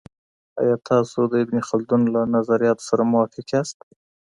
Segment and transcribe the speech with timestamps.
[0.61, 3.77] آیا تاسو د ابن خلدون له نظریاتو سره موافق یاست؟